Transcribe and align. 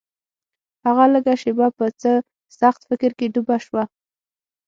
هغه 0.85 1.05
لږه 1.13 1.33
شېبه 1.41 1.67
په 1.77 1.85
څه 2.01 2.11
سخت 2.59 2.81
فکر 2.89 3.11
کې 3.17 3.31
ډوبه 3.33 3.57
شوه. 3.65 3.83